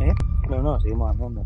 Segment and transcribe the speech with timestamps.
[0.00, 0.14] ¿Eh?
[0.48, 1.42] No, no, seguimos andando.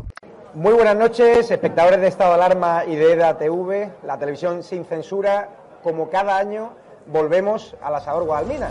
[0.53, 4.85] Muy buenas noches, espectadores de Estado de Alarma y de EDA TV, la televisión sin
[4.85, 5.49] censura.
[5.83, 6.71] Como cada año,
[7.07, 8.69] volvemos a la Sabor Guadalmina.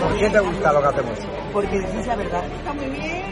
[0.00, 1.18] ¿Por qué te gusta lo que hacemos?
[1.52, 2.44] Porque es la verdad.
[2.44, 3.31] Está muy bien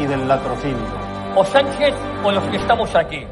[0.00, 0.76] y del latrocinio.
[1.36, 3.24] O Sánchez o los que estamos aquí.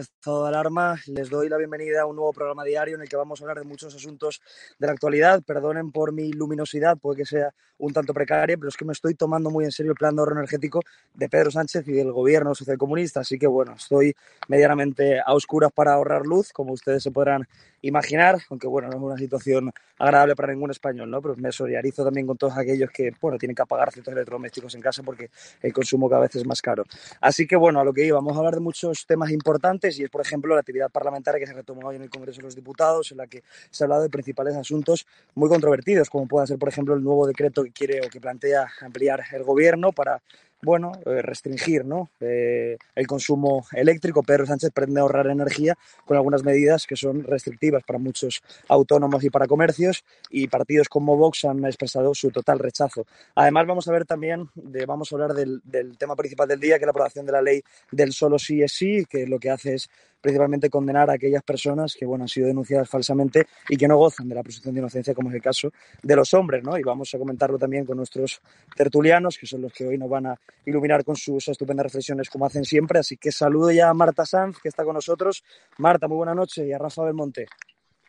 [0.00, 3.16] Estado de alarma, les doy la bienvenida a un nuevo programa diario en el que
[3.16, 4.40] vamos a hablar de muchos asuntos
[4.78, 5.42] de la actualidad.
[5.42, 9.14] Perdonen por mi luminosidad, puede que sea un tanto precaria, pero es que me estoy
[9.14, 10.80] tomando muy en serio el plan de ahorro energético
[11.14, 14.14] de Pedro Sánchez y del gobierno socialcomunista, así que bueno, estoy
[14.48, 17.48] medianamente a oscuras para ahorrar luz, como ustedes se podrán
[17.82, 21.22] imaginar, aunque bueno, no es una situación agradable para ningún español, ¿no?
[21.22, 24.82] Pero me solidarizo también con todos aquellos que, bueno, tienen que apagar ciertos electrodomésticos en
[24.82, 25.30] casa porque
[25.62, 26.84] el consumo cada vez es más caro.
[27.20, 30.04] Así que bueno, a lo que iba, vamos a hablar de muchos temas importantes y
[30.04, 32.54] es, por ejemplo, la actividad parlamentaria que se retomó hoy en el Congreso de los
[32.54, 36.58] Diputados, en la que se ha hablado de principales asuntos muy controvertidos, como pueda ser,
[36.58, 40.22] por ejemplo, el nuevo decreto que quiere o que plantea ampliar el gobierno para
[40.62, 42.10] bueno, eh, restringir ¿no?
[42.20, 44.22] eh, el consumo eléctrico.
[44.22, 49.30] Pedro Sánchez pretende ahorrar energía con algunas medidas que son restrictivas para muchos autónomos y
[49.30, 53.06] para comercios y partidos como Vox han expresado su total rechazo.
[53.34, 56.78] Además vamos a ver también, de, vamos a hablar del, del tema principal del día,
[56.78, 59.50] que es la aprobación de la ley del solo sí es sí, que lo que
[59.50, 59.90] hace es
[60.20, 64.28] principalmente condenar a aquellas personas que bueno, han sido denunciadas falsamente y que no gozan
[64.28, 65.70] de la presunción de inocencia, como es el caso
[66.02, 66.62] de los hombres.
[66.62, 66.76] ¿no?
[66.78, 68.40] Y vamos a comentarlo también con nuestros
[68.76, 70.34] tertulianos, que son los que hoy nos van a
[70.66, 72.98] iluminar con sus estupendas reflexiones, como hacen siempre.
[72.98, 75.44] Así que saludo ya a Marta Sanz, que está con nosotros.
[75.78, 77.46] Marta, muy buenas noches, y a Rafa Belmonte.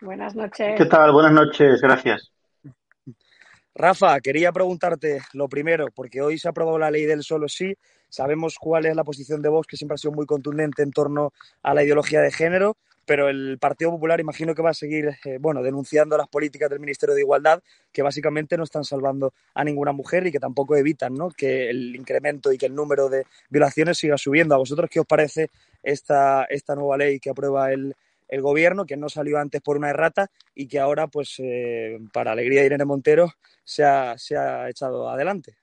[0.01, 0.75] Buenas noches.
[0.77, 1.11] ¿Qué tal?
[1.11, 2.31] Buenas noches, gracias.
[3.73, 7.73] Rafa, quería preguntarte lo primero, porque hoy se ha aprobado la ley del solo sí.
[8.09, 11.31] Sabemos cuál es la posición de Vox, que siempre ha sido muy contundente en torno
[11.63, 15.37] a la ideología de género, pero el Partido Popular imagino que va a seguir eh,
[15.39, 19.93] bueno, denunciando las políticas del Ministerio de Igualdad, que básicamente no están salvando a ninguna
[19.93, 21.29] mujer y que tampoco evitan ¿no?
[21.29, 24.53] que el incremento y que el número de violaciones siga subiendo.
[24.53, 25.49] ¿A vosotros qué os parece
[25.81, 27.95] esta, esta nueva ley que aprueba el,
[28.31, 32.31] el gobierno, que no salió antes por una errata y que ahora, pues, eh, para
[32.31, 33.33] alegría de Irene Montero,
[33.63, 35.57] se ha, se ha echado adelante.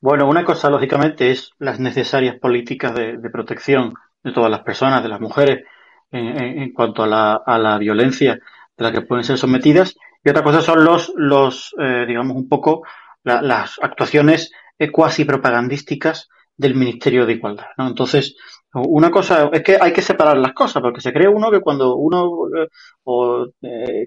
[0.00, 5.08] Bueno, una cosa, lógicamente, es las necesarias políticas de, protección de todas las personas, de
[5.08, 5.64] las mujeres,
[6.12, 8.38] en cuanto a la, a la, violencia
[8.76, 9.96] de la que pueden ser sometidas.
[10.24, 12.84] Y otra cosa son los, los eh, digamos, un poco
[13.22, 17.66] la, las actuaciones eh, cuasi propagandísticas del Ministerio de Igualdad.
[17.78, 17.86] ¿no?
[17.86, 18.36] Entonces,
[18.74, 21.96] una cosa es que hay que separar las cosas, porque se cree uno que cuando
[21.96, 22.68] uno eh,
[23.04, 23.46] o,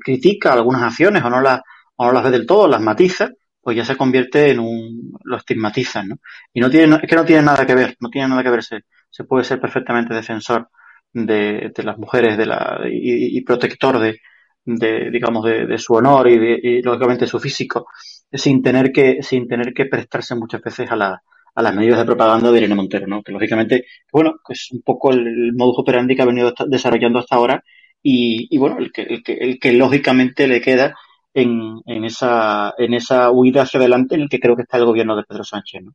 [0.03, 1.61] critica algunas acciones o no, las,
[1.95, 3.29] o no las ve del todo, las matiza,
[3.61, 6.15] pues ya se convierte en un, lo estigmatizan, ¿no?
[6.53, 8.81] Y no tiene, es que no tiene nada que ver, no tiene nada que verse.
[9.09, 10.69] Se puede ser perfectamente defensor
[11.11, 14.19] de, las mujeres de la, y, protector de,
[14.65, 17.87] de, digamos, de, de su honor y, de, y, lógicamente su físico,
[18.31, 21.21] sin tener que, sin tener que prestarse muchas veces a la,
[21.59, 23.21] a las medidas de propaganda de Irene Montero, ¿no?
[23.21, 27.35] Que lógicamente, bueno, es un poco el, el modus operandi que ha venido desarrollando hasta
[27.35, 27.63] ahora
[28.01, 30.95] y, y bueno, el que, el que, el que lógicamente le queda
[31.33, 34.85] en, en, esa, en esa huida hacia adelante en el que creo que está el
[34.85, 35.83] gobierno de Pedro Sánchez.
[35.83, 35.91] ¿no?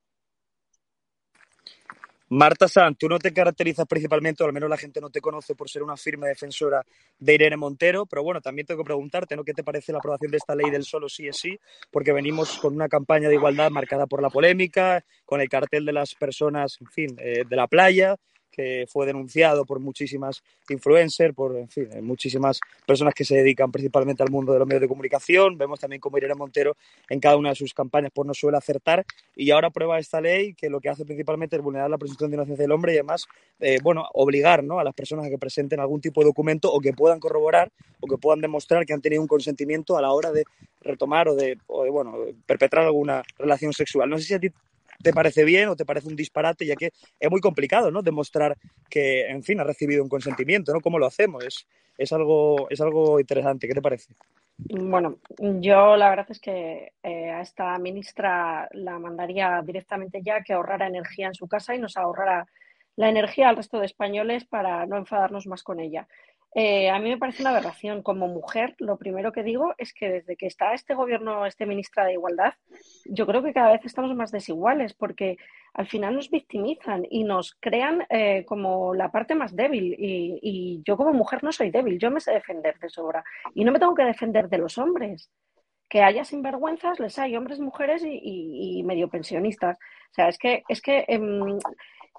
[2.37, 5.55] Marta Sanz, tú no te caracterizas principalmente, o al menos la gente no te conoce
[5.55, 6.85] por ser una firme defensora
[7.17, 9.45] de Irene Montero, pero bueno, también tengo que preguntarte, ¿no?
[9.45, 11.57] ¿Qué te parece la aprobación de esta ley del solo sí es sí?
[11.93, 15.93] Porque venimos con una campaña de igualdad marcada por la polémica, con el cartel de
[15.93, 18.17] las personas, en fin, eh, de la playa,
[18.55, 24.23] que fue denunciado por muchísimas influencers, por en fin, muchísimas personas que se dedican principalmente
[24.23, 25.59] al mundo de los medios de comunicación.
[25.59, 26.77] Vemos también cómo Irene Montero
[27.09, 29.05] en cada una de sus campañas pues, no suele acertar
[29.35, 32.37] y ahora prueba esta ley que lo que hace principalmente es vulnerar la presunción de
[32.37, 33.27] inocencia del hombre y además,
[33.59, 34.79] eh, bueno, obligar ¿no?
[34.79, 38.07] a las personas a que presenten algún tipo de documento o que puedan corroborar o
[38.07, 40.45] que puedan demostrar que han tenido un consentimiento a la hora de
[40.81, 42.17] retomar o de, o de bueno,
[42.47, 44.09] perpetrar alguna relación sexual.
[44.09, 44.51] No sé si a ti
[45.05, 46.91] te parece bien o te parece un disparate, ya que
[47.21, 48.03] es muy complicado, ¿no?
[48.03, 48.57] Demostrar
[48.91, 50.81] que, en fin, ha recibido un consentimiento, ¿no?
[50.81, 51.45] ¿Cómo lo hacemos?
[51.45, 53.69] Es, es, algo, es algo interesante.
[53.69, 54.15] ¿Qué te parece?
[54.57, 60.53] Bueno, yo la verdad es que eh, a esta ministra la mandaría directamente ya que
[60.53, 62.47] ahorrara energía en su casa y nos ahorrara
[62.97, 66.07] la energía al resto de españoles para no enfadarnos más con ella.
[66.55, 68.03] Eh, a mí me parece una aberración.
[68.03, 72.05] Como mujer, lo primero que digo es que desde que está este gobierno, este ministra
[72.05, 72.55] de Igualdad,
[73.07, 75.37] yo creo que cada vez estamos más desiguales porque
[75.75, 79.97] al final nos victimizan y nos crean eh, como la parte más débil.
[79.99, 83.25] Y, yo como mujer no soy débil, yo me sé defender de sobra.
[83.55, 85.31] Y no me tengo que defender de los hombres.
[85.89, 89.77] Que haya sinvergüenzas, les hay hombres, mujeres y, medio pensionistas.
[89.77, 91.59] O sea, es que, es que em,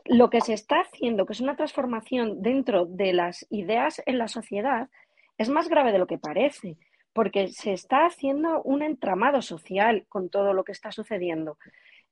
[0.06, 4.28] lo que se está haciendo, que es una transformación dentro de las ideas en la
[4.28, 4.90] sociedad,
[5.38, 6.78] es más grave de lo que parece,
[7.12, 11.58] porque se está haciendo un entramado social con todo lo que está sucediendo.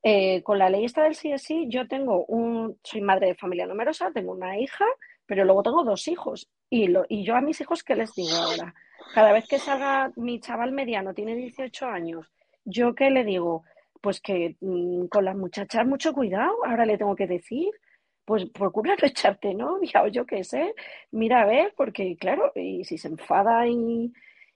[0.02, 4.12] Eh, con la ley esta del CSI, yo tengo un, soy madre de familia numerosa,
[4.12, 4.86] tengo una hija,
[5.26, 6.50] pero luego tengo dos hijos.
[6.70, 8.74] Y, lo, y yo a mis hijos, ¿qué les digo ahora?
[9.14, 12.32] Cada vez que salga mi chaval mediano, tiene 18 años,
[12.66, 13.64] ¿yo qué le digo?
[14.02, 17.70] Pues que mm, con las muchachas mucho cuidado, ahora le tengo que decir,
[18.26, 20.74] pues procura no echarte novia o yo qué sé,
[21.12, 24.14] mira a ver, porque claro, y si se enfada y,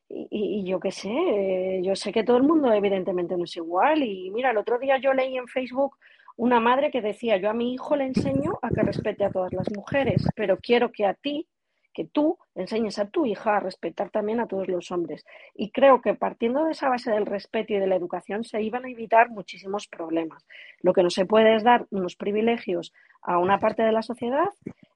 [0.10, 4.04] y, yo qué sé, eh, yo sé que todo el mundo evidentemente no es igual
[4.04, 5.98] y mira, el otro día yo leí en Facebook
[6.38, 9.54] una madre que decía, yo a mi hijo le enseño a que respete a todas
[9.54, 11.48] las mujeres, pero quiero que a ti
[11.98, 15.26] que tú enseñes a tu hija a respetar también a todos los hombres.
[15.56, 18.86] Y creo que partiendo de esa base del respeto y de la educación se iban
[18.86, 20.46] a evitar muchísimos problemas.
[20.82, 22.94] Lo que no se puede es dar unos privilegios
[23.28, 24.48] a una parte de la sociedad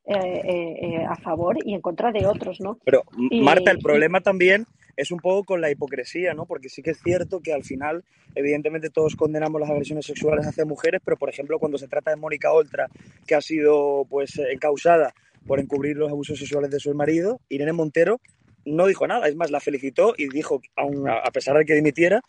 [0.05, 2.79] eh, eh, eh, a favor y en contra de otros, ¿no?
[2.83, 3.03] Pero,
[3.43, 6.45] Marta, el problema también es un poco con la hipocresía, ¿no?
[6.45, 10.65] Porque sí que es cierto que al final, evidentemente, todos condenamos las agresiones sexuales hacia
[10.65, 12.87] mujeres, pero por ejemplo, cuando se trata de Mónica Oltra,
[13.27, 15.13] que ha sido pues encausada
[15.45, 18.21] por encubrir los abusos sexuales de su marido, Irene Montero
[18.63, 22.21] no dijo nada, es más, la felicitó y dijo, aun a pesar de que dimitiera,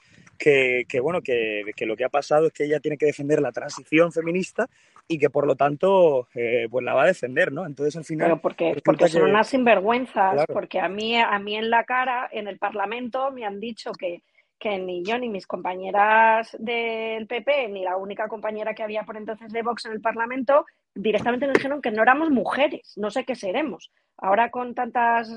[0.42, 4.12] que, bueno, que, lo que ha pasado es que ella tiene que defender la transición
[4.12, 4.68] feminista
[5.08, 7.66] y que por lo tanto eh, pues la va a defender, ¿no?
[7.66, 8.28] Entonces al final...
[8.28, 12.48] Pero porque, porque son unas sinvergüenzas, porque a mí, a mí en la cara, en
[12.48, 14.22] el Parlamento, me han dicho que,
[14.58, 19.16] que ni yo ni mis compañeras del PP, ni la única compañera que había por
[19.16, 20.64] entonces de Vox en el Parlamento,
[20.94, 23.90] directamente nos dijeron que no éramos mujeres, no sé qué seremos.
[24.18, 25.36] Ahora con tantas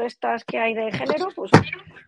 [0.00, 1.50] estas que hay de género, pues,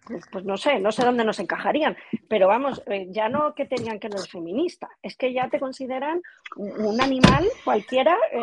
[0.06, 1.96] pues, pues no sé, no sé dónde nos encajarían.
[2.28, 5.58] Pero vamos, eh, ya no que tenían que no ser feminista, es que ya te
[5.58, 6.23] consideran
[6.56, 8.40] un animal cualquiera eh,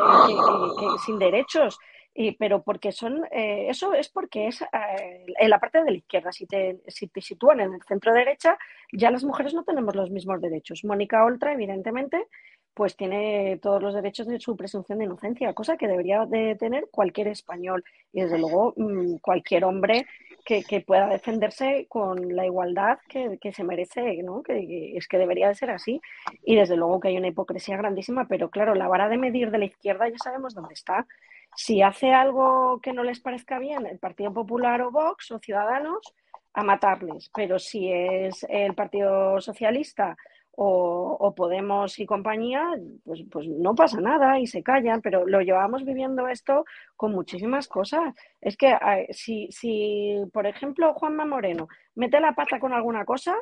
[1.06, 1.80] sin derechos.
[2.16, 6.32] Y, pero porque son, eh, eso es porque es en la parte de la izquierda.
[6.32, 8.58] Si te, si te sitúan en el centro derecha,
[8.92, 10.84] ya las mujeres no tenemos los mismos derechos.
[10.84, 12.28] Mónica Oltra, evidentemente,
[12.74, 16.88] pues tiene todos los derechos de su presunción de inocencia, cosa que debería de tener
[16.92, 20.06] cualquier español y desde luego mm, cualquier hombre
[20.46, 24.44] que, pueda defenderse con la igualdad que, se merece, ¿no?
[24.44, 26.01] Que, es que debería de ser así
[26.44, 29.60] y desde luego que hay una hipocresía grandísima, pero claro, la vara de medir de
[29.60, 31.08] la izquierda ya sabemos dónde está.
[31.56, 36.13] Si hace algo que no les parezca bien el Partido Popular o Vox o Ciudadanos,
[36.53, 40.15] a matarles, pero si es el Partido Socialista
[40.55, 42.63] o, Podemos y compañía,
[43.03, 47.67] pues, pues no pasa nada y se callan, pero lo llevamos viviendo esto con muchísimas
[47.67, 48.13] cosas.
[48.39, 48.77] Es que
[49.12, 53.36] si, si, por ejemplo, Juanma Moreno mete la pata con alguna cosa,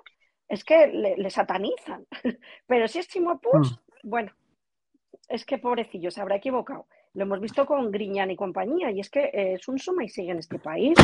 [0.48, 2.06] es que le, satanizan.
[2.68, 3.62] pero si es Chimo mm.
[4.04, 4.32] bueno,
[5.28, 6.88] es que pobrecillo, se habrá equivocado.
[7.14, 10.32] Lo hemos visto con Griñán y compañía, y es que es un suma y sigue
[10.32, 10.98] en este país.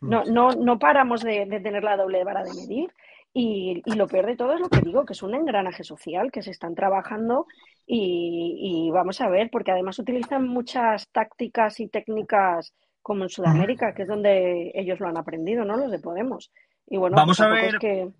[0.00, 2.92] No, no, no paramos de, de tener la doble vara de medir.
[3.32, 6.42] Y, lo peor de todo es lo que digo, que es un engranaje social que
[6.42, 7.46] se están trabajando
[7.86, 14.02] y, vamos a ver, porque además utilizan muchas tácticas y técnicas como en Sudamérica, que
[14.02, 15.76] es donde ellos lo han aprendido, ¿no?
[15.76, 16.50] Los de Podemos.
[16.86, 17.78] Y bueno, vamos a ver.
[17.78, 18.10] que...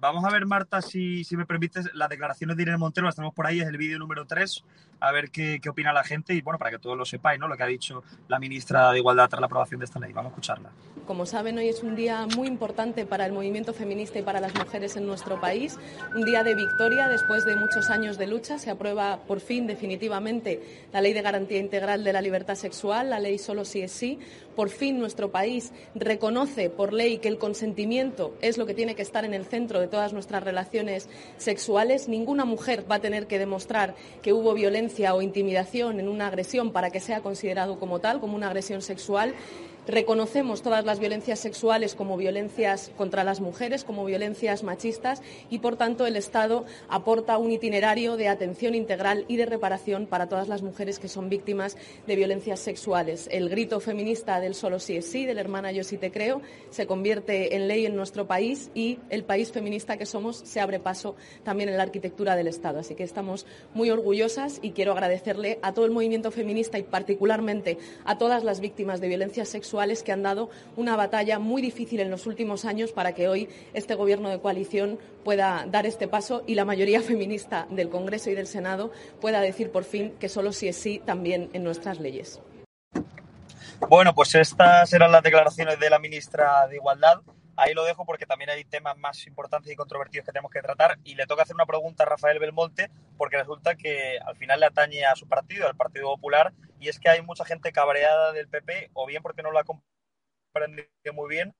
[0.00, 3.34] Vamos a ver, Marta, si, si me permites, las declaraciones de Irene Montero, las tenemos
[3.34, 4.64] por ahí, es el vídeo número 3,
[4.98, 7.48] a ver qué, qué, opina la gente y, bueno, para que todos lo sepáis, ¿no?
[7.48, 10.14] Lo que ha dicho la ministra de Igualdad tras la aprobación de esta ley.
[10.14, 10.70] Vamos a escucharla.
[11.06, 14.54] Como saben, hoy es un día muy importante para el movimiento feminista y para las
[14.54, 15.78] mujeres en nuestro país,
[16.14, 18.58] un día de victoria después de muchos años de lucha.
[18.58, 23.18] Se aprueba por fin, definitivamente, la Ley de Garantía Integral de la Libertad Sexual, la
[23.18, 24.18] ley solo sí es sí.
[24.60, 29.00] Por fin, nuestro país reconoce por ley que el consentimiento es lo que tiene que
[29.00, 32.08] estar en el centro de todas nuestras relaciones sexuales.
[32.08, 36.72] Ninguna mujer va a tener que demostrar que hubo violencia o intimidación en una agresión
[36.72, 39.34] para que sea considerado como tal, como una agresión sexual.
[39.90, 45.20] Reconocemos todas las violencias sexuales como violencias contra las mujeres, como violencias machistas
[45.50, 50.28] y, por tanto, el Estado aporta un itinerario de atención integral y de reparación para
[50.28, 53.28] todas las mujeres que son víctimas de violencias sexuales.
[53.32, 56.86] El grito feminista del solo sí es sí, del hermana yo sí te creo, se
[56.86, 61.16] convierte en ley en nuestro país y el país feminista que somos se abre paso
[61.42, 62.78] también en la arquitectura del Estado.
[62.78, 63.44] Así que estamos
[63.74, 68.60] muy orgullosas y quiero agradecerle a todo el movimiento feminista y particularmente a todas las
[68.60, 69.48] víctimas de violencias
[69.80, 73.94] que han dado una batalla muy difícil en los últimos años para que hoy este
[73.94, 78.46] Gobierno de coalición pueda dar este paso y la mayoría feminista del Congreso y del
[78.46, 82.40] Senado pueda decir por fin que solo sí es sí también en nuestras leyes.
[83.88, 87.20] Bueno, pues estas eran las declaraciones de la ministra de Igualdad.
[87.60, 90.98] Ahí lo dejo porque también hay temas más importantes y controvertidos que tenemos que tratar.
[91.04, 94.66] Y le toca hacer una pregunta a Rafael Belmonte porque resulta que al final le
[94.66, 98.48] atañe a su partido, al Partido Popular, y es que hay mucha gente cabreada del
[98.48, 101.54] PP o bien porque no lo ha comprendido muy bien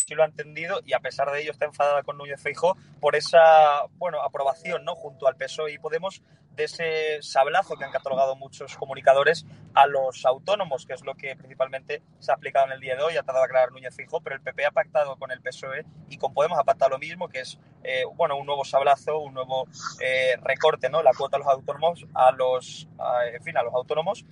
[0.00, 3.14] sí lo ha entendido y a pesar de ello está enfadada con Núñez Feijó por
[3.14, 6.22] esa bueno aprobación no junto al PSOE y Podemos
[6.56, 11.34] de ese sablazo que han catalogado muchos comunicadores a los autónomos, que es lo que
[11.34, 14.20] principalmente se ha aplicado en el día de hoy, ha tratado de aclarar Núñez Feijó,
[14.20, 17.28] pero el PP ha pactado con el PSOE y con Podemos ha pactado lo mismo,
[17.28, 19.66] que es eh, bueno un nuevo sablazo, un nuevo
[20.00, 21.02] eh, recorte, ¿no?
[21.02, 22.88] La cuota a los autónomos, a los
[23.32, 24.24] en fin, a los autónomos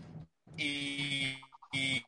[0.57, 1.37] y,
[1.73, 2.05] y,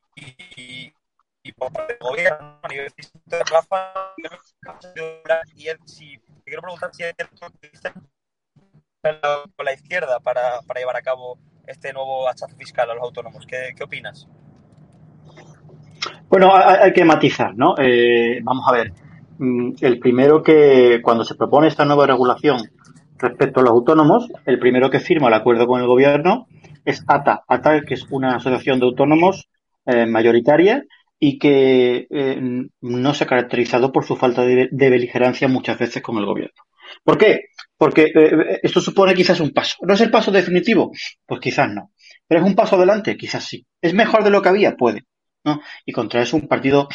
[1.71, 2.92] del gobierno a nivel
[3.26, 3.92] de Rafa
[5.87, 7.12] si, te quiero preguntar si hay
[9.56, 13.47] con la izquierda para, llevar a cabo este nuevo hachazo fiscal a los autónomos.
[13.47, 14.28] ¿Qué, opinas?
[16.28, 17.75] Bueno, hay, hay que matizar, ¿no?
[17.78, 18.92] Eh, vamos a ver.
[19.38, 22.62] Mm, el primero que, cuando se propone esta nueva regulación
[23.18, 26.47] respecto a los autónomos, el primero que firma el acuerdo con el gobierno
[26.85, 27.44] es ATA.
[27.49, 29.49] ATA, que es una asociación de autónomos
[29.87, 30.85] eh, mayoritaria
[31.18, 32.40] y que eh,
[32.80, 36.62] no se ha caracterizado por su falta de, beligerancia muchas veces con el gobierno.
[37.02, 37.47] ¿Por qué?
[37.76, 39.76] Porque eh, esto supone quizás un paso.
[39.83, 40.92] ¿No es el paso definitivo?
[41.26, 41.92] Pues quizás no.
[42.26, 43.16] ¿Pero es un paso adelante?
[43.16, 43.66] Quizás sí.
[43.80, 44.76] ¿Es mejor de lo que había?
[44.76, 45.06] Puede.
[45.44, 45.61] ¿no?
[45.85, 46.88] Y contra eso un partido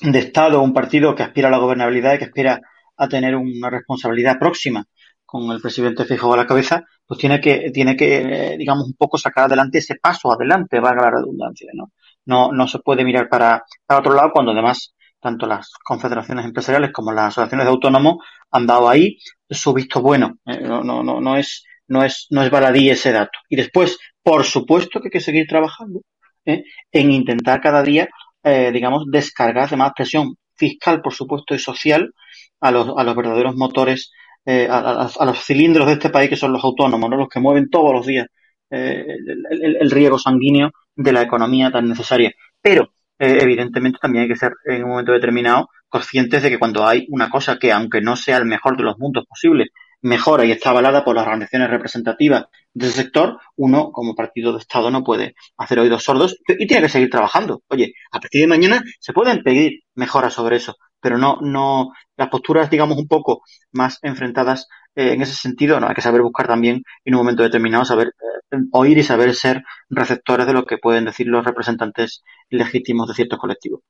[0.00, 2.60] de Estado, un partido que aspira a la gobernabilidad y que aspira
[2.96, 4.84] a tener una responsabilidad próxima
[5.24, 9.16] con el presidente Fijo a la cabeza, pues tiene que, tiene que, digamos, un poco
[9.16, 11.92] sacar adelante ese paso adelante, valga la redundancia, ¿no?
[12.30, 16.92] No, no se puede mirar para, para otro lado cuando además tanto las confederaciones empresariales
[16.92, 19.18] como las asociaciones de autónomos han dado ahí
[19.48, 20.38] su visto bueno.
[20.46, 23.36] Eh, no, no, no, no es, no es, no es baladí ese dato.
[23.48, 26.02] Y después, por supuesto que hay que seguir trabajando
[26.44, 26.62] ¿eh?
[26.92, 28.08] en intentar cada día,
[28.44, 32.12] eh, digamos, descargar de más presión fiscal, por supuesto, y social
[32.60, 34.12] a los, a los verdaderos motores,
[34.46, 37.16] a, los cilindros de este país que son los autónomos, ¿no?
[37.16, 38.26] los que mueven todos los días
[38.70, 40.72] el, riego sanguíneo
[41.02, 42.32] de la economía tan necesaria.
[42.60, 46.86] Pero, eh, evidentemente, también hay que ser en un momento determinado conscientes de que cuando
[46.86, 49.68] hay una cosa que, aunque no sea el mejor de los mundos posibles,
[50.02, 54.90] mejora y está avalada por las organizaciones representativas del sector, uno como partido de Estado
[54.90, 57.62] no puede hacer oídos sordos y tiene que seguir trabajando.
[57.68, 62.28] Oye, a partir de mañana se pueden pedir mejoras sobre eso, pero no, no, las
[62.28, 63.42] posturas, digamos, un poco
[63.72, 67.42] más enfrentadas eh, en ese sentido, no hay que saber buscar también en un momento
[67.42, 68.08] determinado, saber
[68.50, 73.14] eh, oír y saber ser receptores de lo que pueden decir los representantes legítimos de
[73.14, 73.80] ciertos colectivos.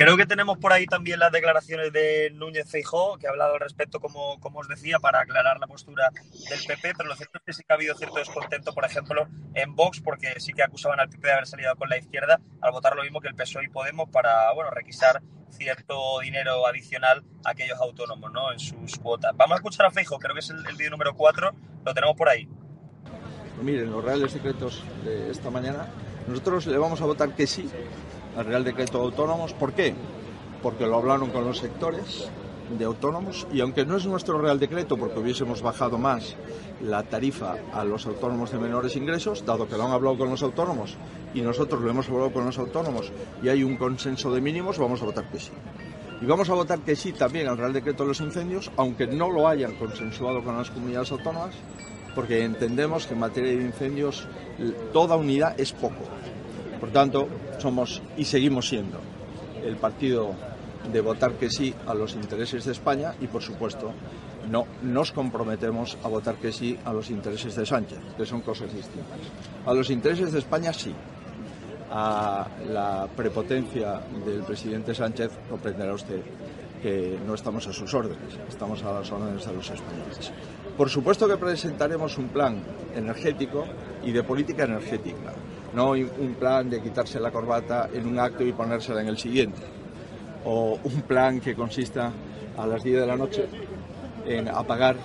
[0.00, 3.60] Creo que tenemos por ahí también las declaraciones de Núñez Feijó, que ha hablado al
[3.60, 6.08] respecto, como, como os decía, para aclarar la postura
[6.48, 9.28] del PP, pero lo cierto es que sí que ha habido cierto descontento, por ejemplo,
[9.52, 12.72] en Vox, porque sí que acusaban al PP de haber salido con la izquierda al
[12.72, 17.50] votar lo mismo que el PSOE y Podemos para, bueno, requisar cierto dinero adicional a
[17.50, 19.36] aquellos autónomos, ¿no?, en sus cuotas.
[19.36, 21.52] Vamos a escuchar a Feijó, creo que es el, el vídeo número 4,
[21.84, 22.48] lo tenemos por ahí.
[23.60, 25.86] Miren, los reales decretos de esta mañana,
[26.26, 27.70] nosotros le vamos a votar que sí
[28.40, 29.52] al Real Decreto de Autónomos.
[29.52, 29.94] ¿Por qué?
[30.62, 32.30] Porque lo hablaron con los sectores
[32.78, 36.36] de autónomos y aunque no es nuestro Real Decreto porque hubiésemos bajado más
[36.80, 40.42] la tarifa a los autónomos de menores ingresos, dado que lo han hablado con los
[40.42, 40.96] autónomos
[41.34, 45.02] y nosotros lo hemos hablado con los autónomos y hay un consenso de mínimos, vamos
[45.02, 45.50] a votar que sí.
[46.22, 49.30] Y vamos a votar que sí también al Real Decreto de los Incendios, aunque no
[49.30, 51.54] lo hayan consensuado con las comunidades autónomas,
[52.14, 54.26] porque entendemos que en materia de incendios
[54.92, 56.04] toda unidad es poco.
[56.80, 58.98] Por tanto, somos y seguimos siendo
[59.62, 60.34] el partido
[60.90, 63.92] de votar que sí a los intereses de España y, por supuesto,
[64.50, 68.72] no nos comprometemos a votar que sí a los intereses de Sánchez, que son cosas
[68.74, 69.18] distintas.
[69.66, 70.94] A los intereses de España sí.
[71.92, 76.22] A la prepotencia del presidente Sánchez comprenderá usted
[76.80, 80.32] que no estamos a sus órdenes, estamos a las órdenes de los españoles.
[80.76, 82.62] Por supuesto que presentaremos un plan
[82.94, 83.66] energético
[84.02, 85.34] y de política energética,
[85.74, 89.62] no un plan de quitarse la corbata en un acto y ponérsela en el siguiente,
[90.44, 92.12] o un plan que consista
[92.56, 93.46] a las 10 de la noche
[94.26, 94.96] en apagar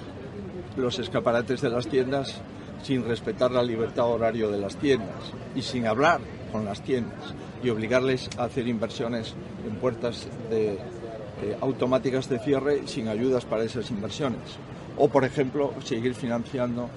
[0.77, 2.41] los escaparates de las tiendas
[2.83, 6.19] sin respetar la libertad horario de las tiendas y sin hablar
[6.51, 9.33] con las tiendas y obligarles a hacer inversiones
[9.67, 10.77] en puertas de,
[11.61, 14.59] automáticas de cierre sin ayudas para esas inversiones.
[14.97, 16.89] O, por ejemplo, seguir financiando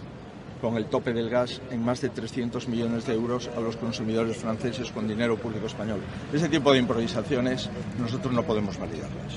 [0.61, 4.37] con el tope del gas en más de 300 millones de euros a los consumidores
[4.37, 6.00] franceses con dinero público español.
[6.33, 9.35] Ese tipo de improvisaciones nosotros no podemos validarlas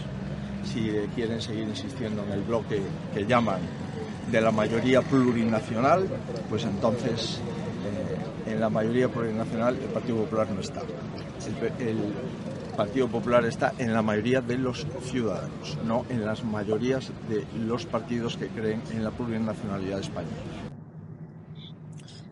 [0.71, 2.81] si quieren seguir insistiendo en el bloque
[3.13, 3.59] que llaman
[4.31, 6.07] de la mayoría plurinacional,
[6.49, 7.39] pues entonces
[8.47, 10.81] eh, en la mayoría plurinacional el Partido Popular no está.
[11.79, 12.13] El,
[12.77, 17.85] Partido Popular está en la mayoría de los ciudadanos, no en las mayorías de los
[17.85, 20.29] partidos que creen en la plurinacionalidad de España.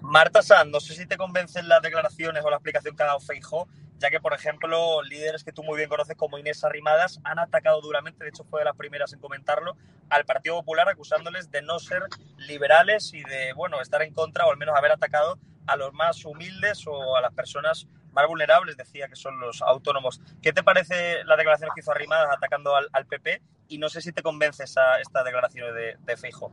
[0.10, 3.20] Marta Sanz, no sé si te convencen las declaraciones o la explicación que ha dado
[3.20, 3.68] Feijóo
[4.00, 7.82] ya que, por ejemplo, líderes que tú muy bien conoces como Inés Arrimadas han atacado
[7.82, 9.76] duramente, de hecho fue de las primeras en comentarlo,
[10.10, 12.04] al Partido Popular acusándoles de no ser
[12.38, 15.38] liberales y de, bueno, estar en contra o al menos haber atacado
[15.68, 20.22] a los más humildes o a las personas más vulnerables, decía que son los autónomos.
[20.42, 23.42] ¿Qué te parece la declaración que hizo Arrimadas atacando al, PP?
[23.68, 26.52] Y no sé si te convence esta declaración de, de Feijo.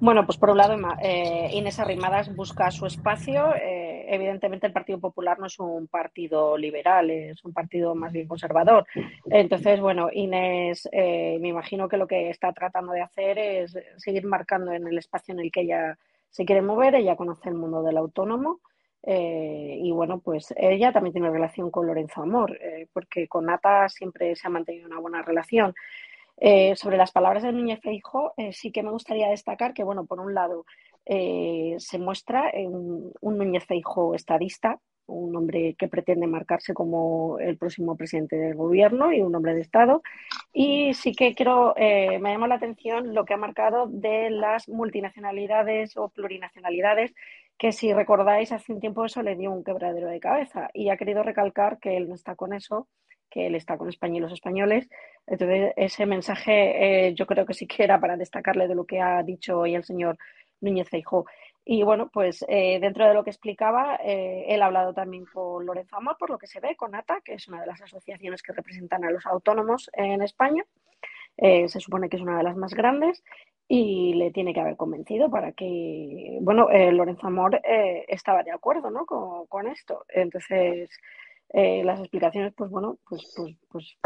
[0.00, 3.54] Bueno, pues por un lado, eh, Inés Arrimadas busca su espacio.
[3.54, 8.26] Eh, evidentemente, el Partido Popular no es un partido liberal, es un partido más bien
[8.26, 8.86] conservador.
[9.26, 14.24] Entonces, bueno, Inés, eh, me imagino que lo que está tratando de hacer es seguir
[14.24, 15.98] marcando en el espacio en el que ella
[16.30, 16.94] se quiere mover.
[16.94, 18.60] Ella conoce el mundo del autónomo.
[19.02, 22.58] y bueno, pues ella también tiene relación con Lorenzo Amor,
[22.92, 25.74] porque con Nata siempre se ha mantenido una buena relación.
[26.42, 30.06] Eh, sobre las palabras de Núñez Feijóo, eh, sí que me gustaría destacar que, bueno,
[30.06, 30.64] por un lado,
[31.04, 37.58] eh, se muestra un, un Núñez Feijóo estadista, un hombre que pretende marcarse como el
[37.58, 40.02] próximo presidente del gobierno y un hombre de Estado.
[40.52, 45.96] Y sí que quiero, me llama la atención lo que ha marcado de las multinacionalidades
[45.96, 47.12] o plurinacionalidades,
[47.58, 50.96] que si recordáis, hace un tiempo eso le dio un quebradero de cabeza y ha
[50.96, 52.86] querido recalcar que él no está con eso
[53.30, 54.88] que él está con España y los españoles.
[55.26, 59.00] Entonces, ese mensaje eh, yo creo que sí que era para destacarle de lo que
[59.00, 60.18] ha dicho hoy el señor
[60.60, 61.24] Núñez Feijóo.
[61.64, 65.64] Y bueno, pues eh, dentro de lo que explicaba, eh, él ha hablado también con
[65.64, 68.42] Lorenzo Amor, por lo que se ve, con ATA, que es una de las asociaciones
[68.42, 70.64] que representan a los autónomos en España.
[71.38, 73.22] se supone que es una de las más grandes
[73.68, 77.60] y le tiene que haber convencido para que, bueno, Lorenzo Amor
[78.08, 79.06] estaba de acuerdo ¿no?
[79.06, 80.04] con, con esto.
[80.08, 80.90] Entonces,
[81.52, 83.96] eh, las explicaciones, pues bueno, pues, pues, pues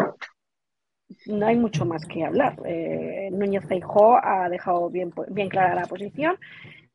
[1.26, 2.56] no hay mucho más que hablar.
[2.64, 6.36] Eh, Núñez Feijó ha dejado bien, bien clara la posición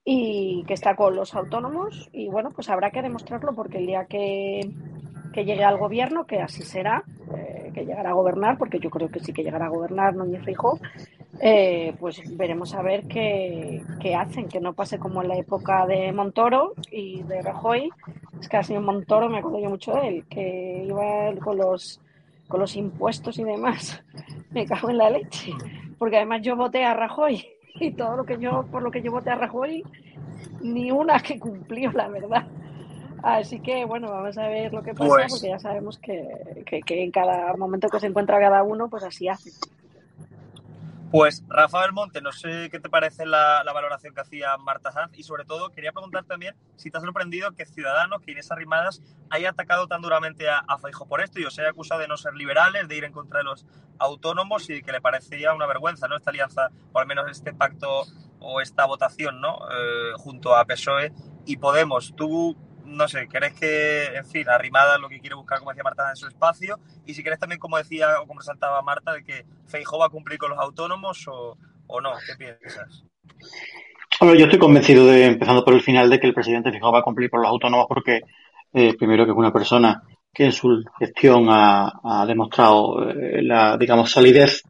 [0.03, 4.05] y que está con los autónomos y bueno, pues habrá que demostrarlo porque el día
[4.05, 4.71] que,
[5.35, 9.21] llegue al gobierno, que así será, eh, que llegará a gobernar, porque yo creo que
[9.21, 10.79] sí que llegará a gobernar Núñez Feijó,
[11.39, 15.85] eh, pues veremos a ver qué, qué, hacen, que no pase como en la época
[15.85, 17.89] de Montoro y de Rajoy.
[18.39, 21.99] Es que sido Montoro, me acuerdo yo mucho de él, que iba con los,
[22.47, 24.02] con los impuestos y demás.
[24.52, 25.54] Me cago en la leche.
[25.97, 29.12] Porque además yo voté a Rajoy y todo lo que yo, por lo que yo
[29.12, 29.84] voté a Rajoy,
[30.62, 32.47] ni una que cumplió, la verdad.
[33.21, 36.82] Así que bueno, vamos a ver lo que pasa, pues porque ya sabemos que, que,
[36.82, 39.52] que en cada momento que se encuentra cada uno, pues así hace.
[41.12, 45.24] Pues Rafael Monte, no sé qué te parece la, valoración que hacía Marta Sanz y
[45.24, 49.50] sobre todo quería preguntar también si te ha sorprendido que Ciudadanos, que Inés Arrimadas, haya
[49.50, 52.88] atacado tan duramente a, a por esto y os haya acusado de no ser liberales,
[52.88, 53.65] de ir en contra de los
[53.98, 56.15] autónomos y que le parecía una vergüenza, ¿no?
[56.15, 58.04] Esta alianza, o al menos este pacto
[58.39, 59.58] o esta votación, ¿no?
[59.72, 61.12] Eh, junto a PSOE
[61.45, 62.13] y Podemos.
[62.15, 62.56] ¿Tú
[62.89, 66.15] no sé, ¿crees que, en fin, arrimada lo que quiere buscar, como decía Marta, en
[66.15, 66.80] su espacio?
[67.06, 70.10] Y si crees también, como decía o como resaltaba Marta, de que Feijóo va a
[70.10, 71.58] cumplir con los autónomos o,
[72.02, 73.04] no, ¿qué piensas?
[74.19, 76.99] Bueno, yo estoy convencido de, empezando por el final, de que el presidente Feijóo va
[76.99, 78.21] a cumplir con los autónomos porque,
[78.73, 84.12] eh, primero, que es una persona que en su gestión ha, demostrado eh, la, digamos,
[84.12, 84.63] solidez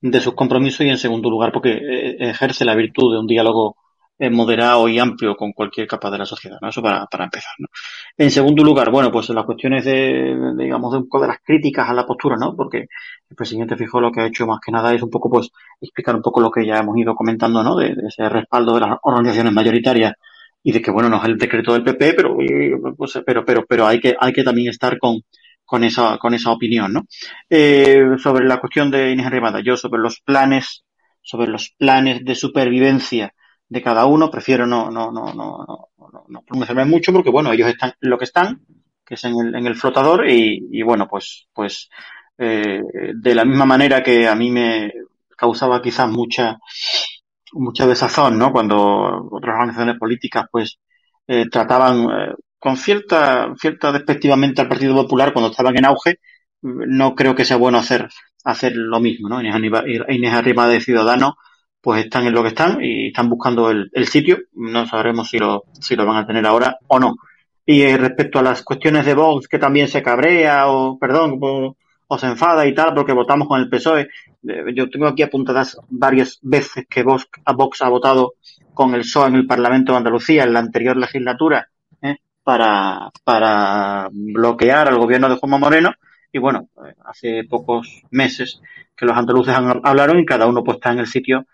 [0.00, 3.76] de sus compromisos y en segundo lugar porque eh, ejerce la virtud de un diálogo
[4.18, 6.68] moderado y amplio con cualquier capa de la sociedad, ¿no?
[6.68, 7.68] Eso para, para empezar, ¿no?
[8.16, 11.88] En segundo lugar, bueno, pues las cuestiones de, digamos, de un poco de las críticas
[11.88, 12.56] a la postura, ¿no?
[12.56, 12.86] Porque
[13.28, 15.50] el presidente Fijó lo que ha hecho más que nada es un poco, pues,
[15.80, 17.76] explicar un poco lo que ya hemos ido comentando, ¿no?
[17.76, 20.14] De, ese respaldo de las organizaciones mayoritarias
[20.62, 22.36] y de que, bueno, no es el decreto del PP, pero,
[22.96, 25.20] pues, pero, pero, pero hay que, hay que también estar con,
[25.64, 27.02] con esa, con esa opinión, ¿no?
[27.50, 30.84] Eh, sobre la cuestión de Inés Arrimada, yo sobre los planes,
[31.20, 33.34] sobre los planes de supervivencia
[33.68, 37.68] de cada uno, prefiero no, no, no, no, no, no pronunciarme mucho porque, bueno, ellos
[37.68, 38.60] están lo que están,
[39.04, 41.88] que es en el, en el flotador y, y bueno, pues, pues,
[42.38, 42.80] eh,
[43.14, 44.92] de la misma manera que a mí me
[45.36, 46.58] causaba quizás mucha,
[47.52, 48.52] mucha desazón, ¿no?
[48.52, 48.76] Cuando
[49.30, 50.78] otras organizaciones políticas, pues,
[51.26, 56.16] eh, trataban eh, con cierta, cierta despectivamente al Partido Popular cuando estaban en auge,
[56.62, 58.08] no creo que sea bueno hacer,
[58.44, 59.40] hacer lo mismo, ¿no?
[59.40, 61.34] Inés, Arriba de Ciudadanos,
[61.86, 64.38] pues están en lo que están y están buscando el, sitio.
[64.54, 67.14] No sabremos si lo, si lo van a tener ahora o no.
[67.64, 71.76] Y eh, respecto a las cuestiones de Vox, que también se cabrea o, perdón, o,
[72.08, 74.08] o, se enfada y tal, porque votamos con el PSOE.
[74.48, 78.34] Eh, yo tengo aquí apuntadas varias veces que Vox, Vox ha votado
[78.74, 81.68] con el PSOE en el Parlamento de Andalucía en la anterior legislatura
[82.42, 85.92] para, para bloquear al gobierno de Juanma Moreno.
[86.32, 86.68] Y bueno,
[87.04, 88.60] hace pocos meses
[88.96, 91.46] que los andaluces hablaron y cada uno pues está en el sitio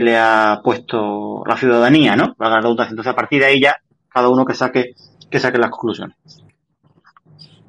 [0.00, 2.34] le ha puesto la ciudadanía, ¿no?
[2.38, 3.76] La Entonces, a partir de ahí ya,
[4.08, 4.94] cada uno que saque,
[5.30, 6.16] que saque las conclusiones.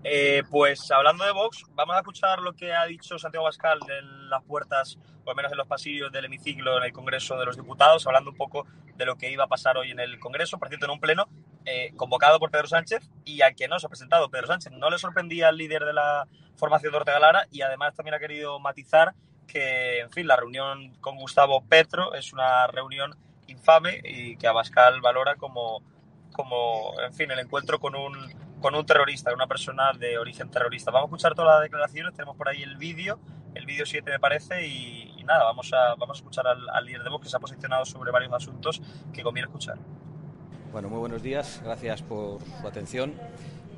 [0.10, 4.30] Eh, pues hablando de Vox, vamos a escuchar lo que ha dicho Santiago Pascal en
[4.30, 7.58] las puertas, o al menos en los pasillos del hemiciclo en el Congreso de los
[7.58, 10.70] Diputados, hablando un poco de lo que iba a pasar hoy en el Congreso, por
[10.70, 11.28] cierto, en un pleno
[11.66, 14.72] eh, convocado por Pedro Sánchez y a quien no se ha presentado Pedro Sánchez.
[14.72, 18.20] No le sorprendía al líder de la formación de Ortega Lara y además también ha
[18.20, 19.14] querido matizar
[19.48, 23.16] que, en fin, la reunión con Gustavo Petro es una reunión
[23.48, 25.82] infame y que Abascal valora como,
[26.34, 30.92] como en fin, el encuentro con un con un terrorista, una persona de origen terrorista.
[30.92, 33.20] Vamos a escuchar todas las declaraciones, tenemos por ahí el vídeo,
[33.54, 37.04] el vídeo 7 me parece, y, nada, vamos a, vamos a escuchar al, al, líder
[37.04, 38.82] de Vox que se ha posicionado sobre varios asuntos
[39.14, 39.78] que conviene escuchar.
[40.72, 43.14] Bueno, muy buenos días, gracias por su atención.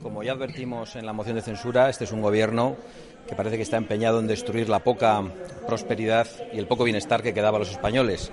[0.02, 2.78] Como ya advertimos en la moción de censura, este es un gobierno
[3.30, 5.22] que parece que está empeñado en destruir la poca
[5.68, 8.32] prosperidad y el poco bienestar que quedaba a los españoles,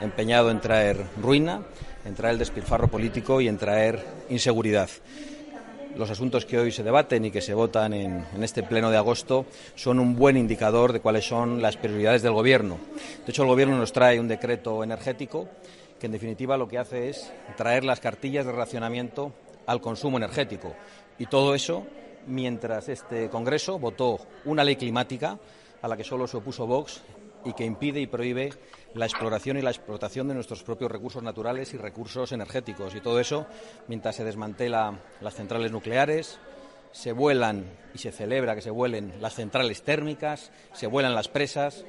[0.00, 1.62] empeñado en traer ruina,
[2.04, 4.88] en traer despilfarro político y en traer inseguridad
[5.96, 9.46] los asuntos que hoy se debaten y que se votan en, este pleno de agosto
[9.74, 12.78] son un buen indicador de cuáles son las prioridades del Gobierno.
[13.26, 15.48] De hecho, el Gobierno nos trae un decreto energético
[15.98, 19.32] que, en definitiva, lo que hace es traer las cartillas de racionamiento
[19.66, 20.74] al consumo energético.
[21.18, 21.86] Y todo eso
[22.26, 25.38] mientras este Congreso votó una ley climática
[25.82, 27.02] a la que solo se opuso Vox
[27.44, 28.50] y que impide y prohíbe
[28.94, 32.94] la exploración y la explotación de nuestros propios recursos naturales y recursos energéticos.
[32.94, 33.46] Y todo eso
[33.88, 36.38] mientras se desmantela las centrales nucleares,
[36.92, 41.84] se vuelan y se celebra que se vuelen las centrales térmicas, se vuelan las presas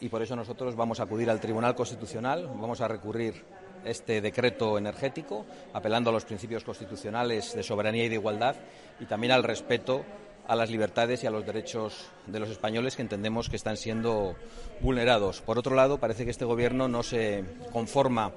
[0.00, 3.44] y por eso nosotros vamos a acudir al Tribunal Constitucional, vamos a recurrir
[3.86, 8.56] este decreto energético, apelando a los principios constitucionales de soberanía y de igualdad
[9.00, 10.04] y también al respeto
[10.46, 14.36] a las libertades y a los derechos de los españoles que entendemos que están siendo
[14.80, 15.40] vulnerados.
[15.40, 18.32] Por otro lado, parece que este Gobierno no se conforma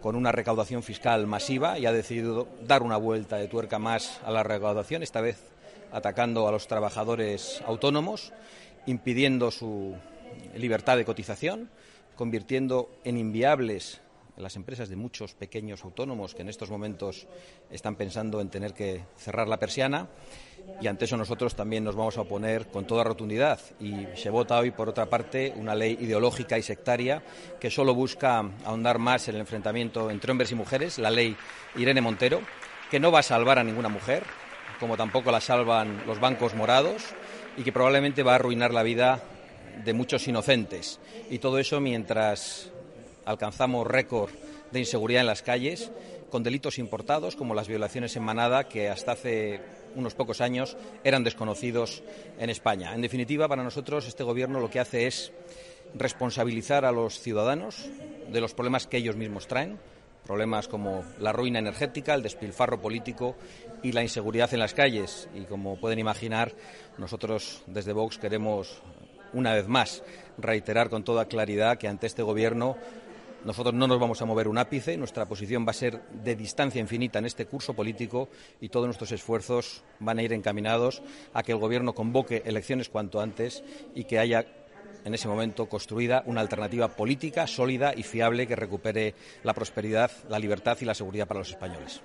[0.00, 4.30] con una recaudación fiscal masiva y ha decidido dar una vuelta de tuerca más a
[4.30, 5.38] la recaudación, esta vez
[5.92, 8.32] atacando a los trabajadores autónomos,
[8.86, 9.94] impidiendo su
[10.54, 11.68] libertad de cotización,
[12.16, 14.00] convirtiendo en inviables
[14.40, 17.26] las empresas de muchos pequeños autónomos que en estos momentos
[17.70, 20.08] están pensando en tener que cerrar la persiana
[20.80, 24.58] y ante eso nosotros también nos vamos a oponer con toda rotundidad y se vota
[24.58, 27.22] hoy por otra parte una ley ideológica y sectaria
[27.60, 31.36] que solo busca ahondar más el enfrentamiento entre hombres y mujeres, la ley
[31.76, 32.40] Irene Montero,
[32.90, 34.22] que no va a salvar a ninguna mujer,
[34.78, 37.02] como tampoco la salvan los bancos morados
[37.56, 39.22] y que probablemente va a arruinar la vida
[39.84, 40.98] de muchos inocentes.
[41.30, 42.70] Y todo eso mientras
[43.30, 44.30] alcanzamos récord
[44.70, 45.90] de inseguridad en las calles,
[46.30, 49.60] con delitos importados como las violaciones en manada, que hasta hace
[49.96, 52.02] unos pocos años eran desconocidos
[52.38, 52.94] en España.
[52.94, 55.32] En definitiva, para nosotros este Gobierno lo que hace es
[55.94, 57.88] responsabilizar a los ciudadanos
[58.30, 59.78] de los problemas que ellos mismos traen,
[60.24, 63.34] problemas como la ruina energética, el despilfarro político
[63.82, 65.28] y la inseguridad en las calles.
[65.34, 66.52] Y como pueden imaginar,
[66.98, 68.80] nosotros desde Vox queremos,
[69.32, 70.04] una vez más,
[70.38, 72.76] reiterar con toda claridad que ante este Gobierno
[73.44, 76.80] nosotros no nos vamos a mover un ápice, nuestra posición va a ser de distancia
[76.80, 78.28] infinita en este curso político
[78.60, 83.20] y todos nuestros esfuerzos van a ir encaminados a que el Gobierno convoque elecciones cuanto
[83.20, 84.46] antes y que haya
[85.04, 90.38] en ese momento construida una alternativa política sólida y fiable que recupere la prosperidad, la
[90.38, 92.02] libertad y la seguridad para los españoles.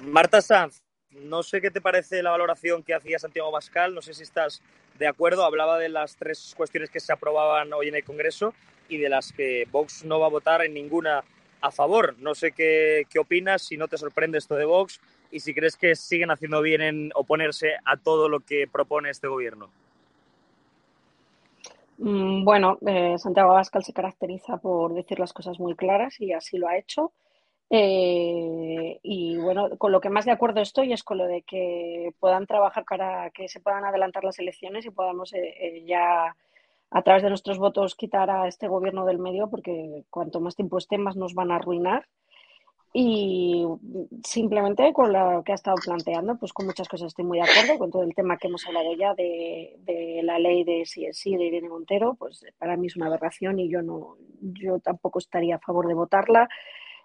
[0.00, 0.82] Marta Sanz,
[1.14, 4.62] no sé qué te parece la valoración que hacía Santiago Bascal, no sé si estás
[4.98, 8.54] de acuerdo, hablaba de las tres cuestiones que se aprobaban hoy en el Congreso
[8.88, 11.24] y de las que Vox no va a votar en ninguna
[11.60, 12.16] a favor.
[12.18, 15.76] No sé qué, qué opinas, si no te sorprende esto de Vox y si crees
[15.76, 19.70] que siguen haciendo bien en oponerse a todo lo que propone este gobierno.
[21.98, 26.58] Mm, bueno, eh, Santiago Abascal se caracteriza por decir las cosas muy claras y así
[26.58, 27.12] lo ha hecho.
[27.74, 32.10] Eh, y bueno, con lo que más de acuerdo estoy es con lo de que
[32.20, 36.36] puedan trabajar para que se puedan adelantar las elecciones y podamos eh, ya
[36.90, 40.76] a través de nuestros votos quitar a este gobierno del medio, porque cuanto más tiempo
[40.76, 42.06] esté, más nos van a arruinar.
[42.92, 43.64] Y
[44.22, 47.78] simplemente con lo que ha estado planteando, pues con muchas cosas estoy muy de acuerdo,
[47.78, 51.44] con todo el tema que hemos hablado ya de, la ley de sí sí de
[51.44, 55.58] Irene Montero, pues para mí es una aberración y yo no, yo tampoco estaría a
[55.58, 56.50] favor de votarla.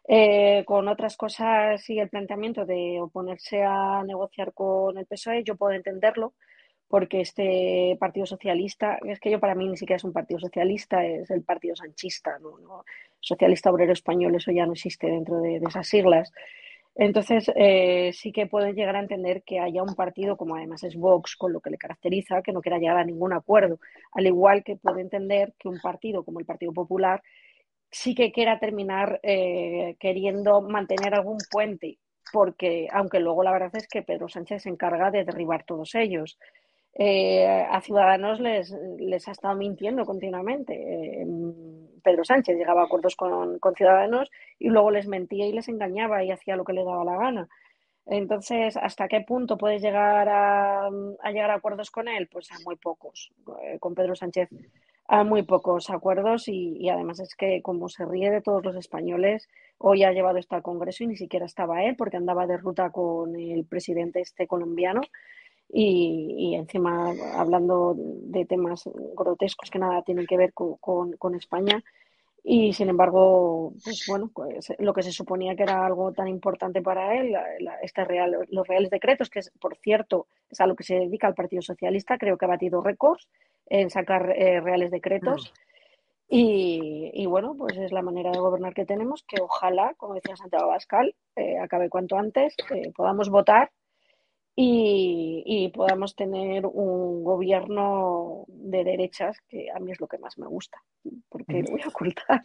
[0.10, 5.58] Eh, con otras cosas y el planteamiento de oponerse a negociar con el PSOE, yo
[5.58, 6.34] puedo entenderlo,
[6.88, 11.06] porque este Partido Socialista, es que yo para mí ni siquiera es un partido socialista,
[11.06, 12.86] es el Partido Sanchista, ¿no?
[13.20, 16.32] Socialista Obrero Español, eso ya no existe dentro de, esas siglas.
[16.96, 20.96] Entonces, eh, sí que puedo llegar a entender que haya un partido, como además es
[20.96, 23.80] Vox, con lo que le caracteriza, que no quiera llegar a ningún acuerdo.
[24.14, 27.22] Al igual que puedo entender que un partido como el Partido Popular
[27.92, 32.00] sí que quiera terminar eh, queriendo mantener algún puente,
[32.32, 36.38] porque aunque luego la verdad es que Pedro Sánchez se encarga de derribar todos ellos.
[37.00, 40.74] Eh, a Ciudadanos les, les, ha estado mintiendo continuamente.
[40.74, 41.26] Eh,
[42.04, 46.24] Pedro Sánchez llegaba a acuerdos con, con, Ciudadanos y luego les mentía y les engañaba
[46.24, 47.50] y hacía lo que le daba la gana.
[48.08, 50.90] Entonces, ¿hasta qué punto puedes llegar a,
[51.26, 52.30] llegar acuerdos con él?
[52.32, 53.32] Pues a muy pocos.
[53.80, 54.50] Con Pedro Sánchez
[55.08, 58.76] a muy pocos acuerdos y, y, además es que como se ríe de todos los
[58.76, 62.58] españoles, hoy ha llevado esto al Congreso y ni siquiera estaba él porque andaba de
[62.58, 65.02] ruta con el presidente este colombiano
[65.70, 70.78] y, encima hablando de temas grotescos que nada tienen que ver con,
[71.18, 71.84] con, España.
[72.44, 76.82] Y sin embargo, pues bueno, pues lo que se suponía que era algo tan importante
[76.82, 77.36] para él,
[77.82, 81.28] este real, los reales decretos, que es, por cierto, es a lo que se dedica
[81.28, 83.28] el Partido Socialista, creo que ha batido récords
[83.70, 85.52] en sacar eh, reales decretos.
[85.52, 85.68] Mm.
[86.30, 90.36] Y, y, bueno, pues es la manera de gobernar que tenemos, que ojalá, como decía
[90.36, 93.72] Santiago Bascal, eh, acabe cuanto antes, eh, podamos votar
[94.60, 100.48] y, podamos tener un gobierno de derechas, que a mí es lo que más me
[100.48, 100.82] gusta,
[101.30, 102.42] porque lo voy a ocultar.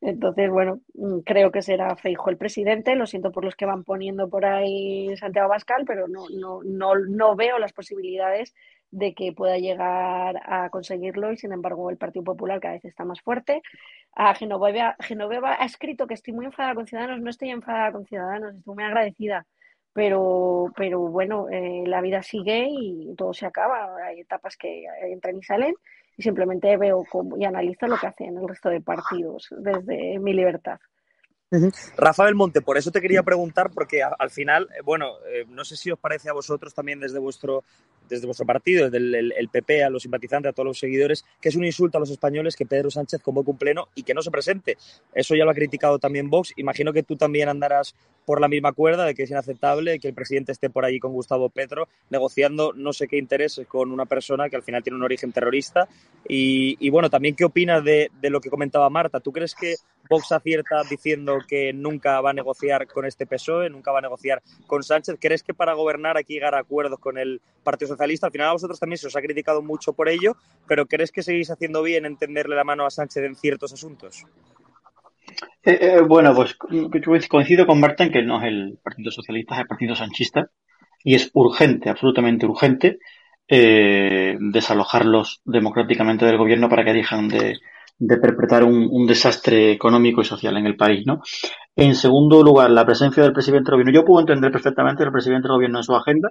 [0.00, 0.80] Entonces, bueno,
[1.24, 5.16] creo que será Feijo el presidente, lo siento por los que van poniendo por ahí
[5.16, 8.52] Santiago Bascal, pero no, no, no, no veo las posibilidades
[8.90, 13.04] de que pueda llegar a conseguirlo y sin embargo el Partido Popular cada vez está
[13.04, 13.62] más fuerte.
[14.36, 18.56] Genoveva, Genoveva ha escrito que estoy muy enfadada con Ciudadanos, no estoy enfadada con Ciudadanos,
[18.56, 19.46] estoy muy agradecida
[19.98, 23.96] pero, pero bueno, eh, la vida sigue y todo se acaba.
[24.06, 25.74] Hay etapas que entran y salen
[26.16, 27.04] y simplemente veo
[27.36, 30.78] y analizo lo que hacen el resto de partidos desde mi libertad.
[31.96, 35.76] Rafael Monte, por eso te quería preguntar, porque al final, eh, bueno, eh, no sé
[35.76, 37.64] si os parece a vosotros también desde vuestro,
[38.08, 41.56] desde vuestro partido, desde el, PP, a los simpatizantes, a todos los seguidores, que es
[41.56, 44.30] un insulto a los españoles que Pedro Sánchez convoque un pleno y que no se
[44.30, 44.76] presente.
[45.14, 46.52] Eso ya lo ha criticado también Vox.
[46.56, 47.94] Imagino que tú también andarás
[48.26, 51.14] por la misma cuerda de que es inaceptable que el presidente esté por allí con
[51.14, 55.02] Gustavo Petro negociando no sé qué intereses con una persona que al final tiene un
[55.02, 55.88] origen terrorista.
[56.28, 59.20] Y, bueno, también qué opinas de, de lo que comentaba Marta.
[59.20, 59.76] ¿Tú crees que
[60.08, 64.42] Vox acierta diciendo que nunca va a negociar con este PSOE, nunca va a negociar
[64.66, 65.16] con Sánchez.
[65.20, 68.26] ¿Crees que para gobernar hay que llegar a acuerdos con el Partido Socialista?
[68.26, 71.22] Al final a vosotros también se os ha criticado mucho por ello, pero ¿crees que
[71.22, 74.24] seguís haciendo bien en tenderle la mano a Sánchez en ciertos asuntos?
[75.62, 76.56] Eh, eh, bueno, pues
[77.28, 80.50] coincido con Marta en que no es el Partido Socialista, es el Partido Sanchista
[81.04, 82.98] y es urgente, absolutamente urgente,
[83.48, 87.58] eh, desalojarlos democráticamente del gobierno para que dejen de,
[87.98, 91.20] de perpetrar un, desastre económico y social en el país, ¿no?
[91.74, 93.92] En segundo lugar, la presencia del presidente del gobierno.
[93.92, 96.30] Yo puedo entender perfectamente que el presidente del gobierno en su agenda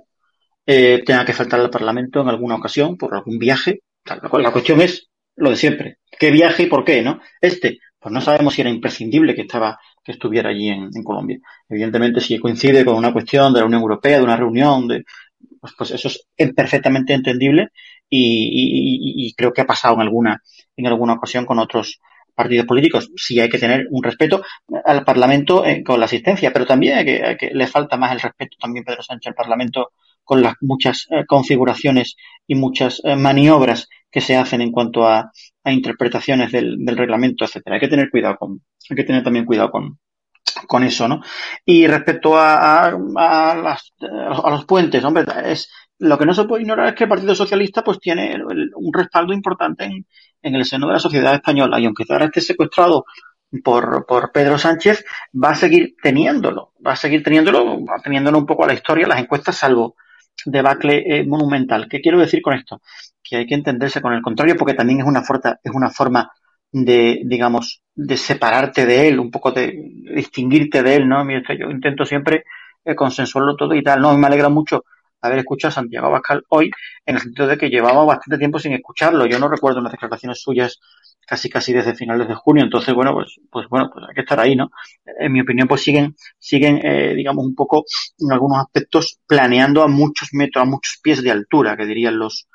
[0.66, 3.82] eh, tenga que faltar al Parlamento en alguna ocasión por algún viaje.
[4.06, 5.98] La cuestión es lo de siempre.
[6.20, 7.20] ¿Qué viaje y por qué, no?
[7.42, 11.40] Este, pues no sabemos si era imprescindible que estaba, que estuviera allí en, Colombia.
[11.68, 15.04] Evidentemente, si coincide con una cuestión de la Unión Europea, de una reunión, de,
[15.60, 17.70] pues, pues eso es perfectamente entendible
[18.10, 20.42] y, creo que ha pasado en alguna,
[20.76, 22.00] en alguna ocasión con otros
[22.34, 23.10] partidos políticos.
[23.16, 24.44] Sí hay que tener un respeto
[24.86, 28.86] al Parlamento eh, con la asistencia, pero también que, le falta más el respeto también
[28.86, 29.92] Pedro Sánchez al Parlamento
[30.24, 32.16] con las muchas eh, configuraciones
[32.46, 35.32] y muchas eh, maniobras que se hacen en cuanto a,
[35.66, 37.76] interpretaciones del, reglamento, etcétera.
[37.76, 40.00] Hay que tener cuidado con, hay que tener también cuidado con,
[40.68, 41.22] con eso, ¿no?
[41.66, 46.64] Y respecto a, a, las, a los puentes, hombre, es, lo que no se puede
[46.64, 48.36] ignorar es que el Partido Socialista pues tiene
[48.76, 50.06] un respaldo importante en,
[50.42, 53.06] en, el seno de la sociedad española y aunque ahora esté secuestrado
[53.64, 58.64] por, por Pedro Sánchez, va a seguir teniéndolo, va a seguir teniéndolo, teniéndolo un poco
[58.64, 59.96] a la historia, las encuestas, salvo
[60.46, 61.88] debacle eh, monumental.
[61.90, 62.82] ¿Qué quiero decir con esto?
[63.24, 66.32] Que hay que entenderse con el contrario porque también es una, forma, es una forma
[66.72, 69.74] de, digamos, de separarte de él, un poco de
[70.16, 71.26] distinguirte de él, ¿no?
[71.30, 72.44] Yo intento siempre
[72.86, 74.02] eh, consensuarlo todo y tal.
[74.02, 74.86] No, me alegra mucho
[75.22, 76.70] haber escuchado a Santiago Abascal hoy,
[77.06, 79.26] en el sentido de que llevaba bastante tiempo sin escucharlo.
[79.26, 80.80] Yo no recuerdo unas declaraciones suyas
[81.26, 82.64] casi casi desde finales de junio.
[82.64, 84.70] Entonces, bueno, pues, pues bueno, pues hay que estar ahí, ¿no?
[85.20, 87.84] En mi opinión, pues siguen, siguen, eh, digamos, un poco
[88.20, 92.48] en algunos aspectos planeando a muchos metros, a muchos pies de altura, que dirían los,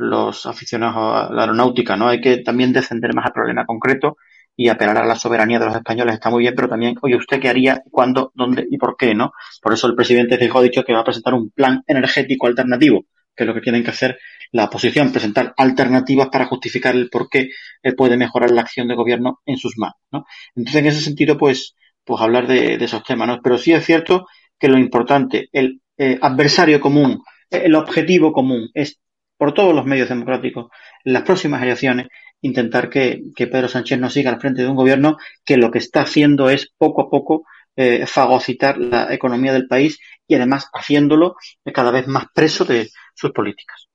[0.00, 2.08] los aficionados a la aeronáutica, ¿no?
[2.08, 4.16] Hay que también descender más al problema concreto
[4.56, 7.40] y apelar a la soberanía de los españoles está muy bien, pero también, oye, ¿usted
[7.40, 9.32] qué haría, cuándo, dónde y por qué, no?
[9.62, 13.04] Por eso el presidente Fijo ha dicho que va a presentar un plan energético alternativo,
[13.34, 14.18] que es lo que tienen que hacer
[14.52, 17.50] la oposición, presentar alternativas para justificar el por qué
[17.96, 20.24] puede mejorar la acción de gobierno en sus manos, ¿no?
[20.54, 23.40] Entonces, en ese sentido, pues, pues hablar de, esos temas, ¿no?
[23.42, 24.26] Pero sí es cierto
[24.58, 29.00] que lo importante, el eh, adversario común, el objetivo común es
[29.40, 30.66] por todos los medios democráticos
[31.02, 32.08] en las próximas elecciones
[32.42, 36.02] intentar que, Pedro Sánchez no siga al frente de un gobierno que lo que está
[36.02, 39.98] haciendo es poco a poco eh, fagocitar la economía del país
[40.28, 41.36] y además haciéndolo
[41.72, 43.89] cada vez más preso de sus políticas.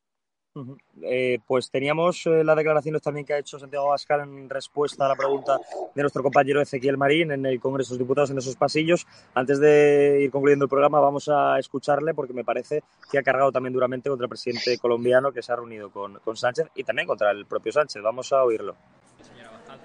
[1.02, 5.10] Eh, pues teníamos eh, las declaraciones también que ha hecho Santiago Abascal en respuesta a
[5.10, 5.60] la pregunta
[5.94, 9.06] de nuestro compañero Ezequiel Marín en el Congreso de los Diputados en esos pasillos.
[9.34, 13.52] Antes de ir concluyendo el programa, vamos a escucharle porque me parece que ha cargado
[13.52, 17.08] también duramente contra el presidente colombiano que se ha reunido con, con Sánchez y también
[17.08, 18.02] contra el propio Sánchez.
[18.02, 18.76] Vamos a oírlo.
[19.22, 19.80] Señora Abascal,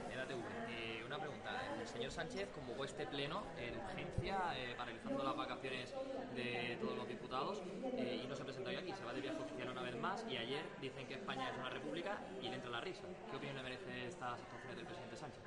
[0.69, 1.51] eh, una pregunta.
[1.81, 4.39] El señor Sánchez convocó este pleno en urgencia,
[4.77, 5.93] paralizando las vacaciones
[6.35, 7.63] de todos los diputados
[7.99, 8.93] y no se ha presentado aquí.
[8.93, 11.71] Se va de viaje oficial una vez más y ayer dicen que España es una
[11.71, 13.03] república y le entra la risa.
[13.31, 15.43] ¿Qué opinión le merece estas actuaciones del presidente Sánchez?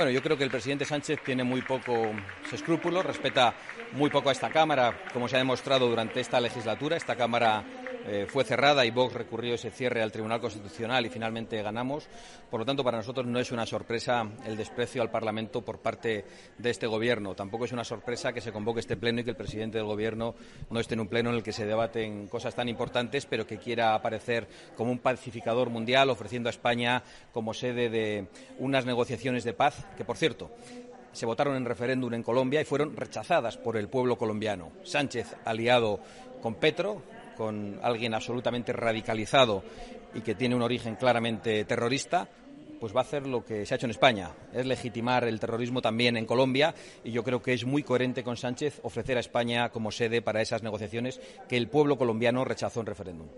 [0.00, 1.92] Bueno, yo creo que el presidente Sánchez tiene muy poco
[2.50, 3.52] escrúpulos, respeta
[3.92, 6.96] muy poco a esta Cámara, como se ha demostrado durante esta legislatura.
[6.96, 7.62] Esta Cámara
[8.06, 12.08] eh, fue cerrada y Vox recurrió ese cierre al Tribunal Constitucional y finalmente ganamos.
[12.50, 16.24] Por lo tanto, para nosotros no es una sorpresa el desprecio al Parlamento por parte
[16.58, 17.34] de este Gobierno.
[17.34, 20.34] Tampoco es una sorpresa que se convoque este pleno y que el presidente del Gobierno
[20.70, 23.58] no esté en un pleno en el que se debaten cosas tan importantes, pero que
[23.58, 28.26] quiera aparecer como un pacificador mundial, ofreciendo a España como sede de
[28.58, 30.50] unas negociaciones de paz que, por cierto,
[31.12, 34.70] se votaron en referéndum en Colombia y fueron rechazadas por el pueblo colombiano.
[34.84, 36.00] Sánchez, aliado
[36.40, 37.02] con Petro,
[37.40, 39.62] con alguien absolutamente radicalizado
[40.12, 42.28] y que tiene un origen claramente terrorista,
[42.78, 45.80] pues va a hacer lo que se ha hecho en España, es legitimar el terrorismo
[45.80, 49.70] también en Colombia y yo creo que es muy coherente con Sánchez ofrecer a España
[49.70, 53.28] como sede para esas negociaciones que el pueblo colombiano rechazó en referéndum.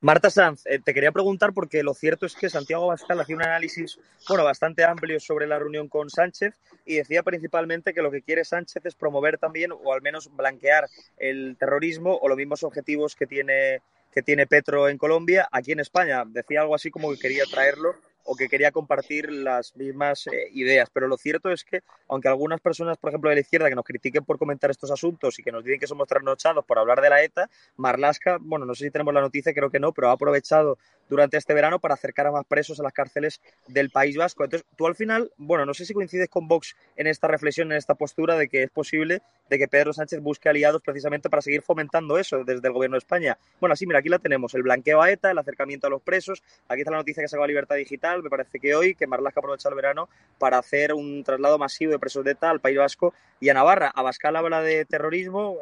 [0.00, 3.42] Marta Sanz, eh, te quería preguntar porque lo cierto es que Santiago Abascal hacía un
[3.42, 6.54] análisis bueno, bastante amplio sobre la reunión con Sánchez
[6.84, 10.88] y decía principalmente que lo que quiere Sánchez es promover también o al menos blanquear
[11.18, 13.80] el terrorismo o los mismos objetivos que tiene,
[14.12, 16.24] que tiene Petro en Colombia aquí en España.
[16.26, 17.94] Decía algo así como que quería traerlo
[18.26, 20.90] o que quería compartir las mismas eh, ideas.
[20.92, 23.84] Pero lo cierto es que, aunque algunas personas, por ejemplo, de la izquierda, que nos
[23.84, 27.10] critiquen por comentar estos asuntos y que nos dicen que somos trasnochados por hablar de
[27.10, 30.12] la ETA, Marlasca, bueno, no sé si tenemos la noticia, creo que no, pero ha
[30.12, 34.44] aprovechado durante este verano para acercar a más presos a las cárceles del País Vasco.
[34.44, 37.78] Entonces, tú al final, bueno, no sé si coincides con Vox en esta reflexión, en
[37.78, 41.62] esta postura de que es posible de que Pedro Sánchez busque aliados precisamente para seguir
[41.62, 43.38] fomentando eso desde el gobierno de España.
[43.60, 46.42] Bueno, así, mira, aquí la tenemos, el blanqueo a ETA, el acercamiento a los presos,
[46.68, 49.40] aquí está la noticia que se a Libertad Digital, me parece que hoy, que Marlaska
[49.40, 53.14] aprovecha el verano para hacer un traslado masivo de presos de ETA al País Vasco
[53.40, 53.92] y a Navarra.
[53.94, 55.58] Abascal habla de terrorismo,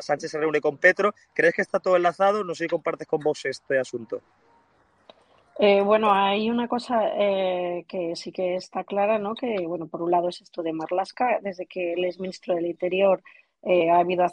[0.00, 1.14] Sánchez se reúne con Petro.
[1.34, 2.44] ¿Crees que está todo enlazado?
[2.44, 4.20] No sé si compartes con vos este asunto.
[5.58, 9.34] Eh, bueno, hay una cosa eh, que sí que está clara, ¿no?
[9.34, 12.66] Que, bueno, por un lado es esto de Marlaska, desde que él es ministro del
[12.66, 13.20] Interior,
[13.62, 14.24] eh, ha habido,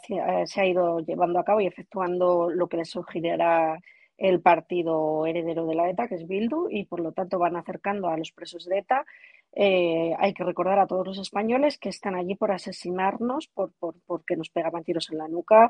[0.45, 3.79] se ha ido llevando a cabo y efectuando lo que le sugerirá
[4.17, 8.07] el partido heredero de la ETA, que es Bildu, y por lo tanto van acercando
[8.07, 9.05] a los presos de ETA.
[9.53, 13.95] Eh, hay que recordar a todos los españoles que están allí por asesinarnos, por, por,
[14.05, 15.69] porque nos pegaban tiros en la nuca,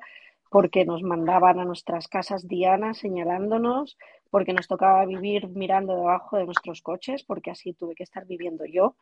[0.49, 3.97] porque nos mandaban a nuestras casas dianas señalándonos,
[4.29, 8.65] porque nos tocaba vivir mirando debajo de nuestros coches, porque así tuve que estar viviendo
[8.65, 8.95] yo,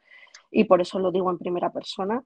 [0.51, 2.23] y por eso lo digo en primera persona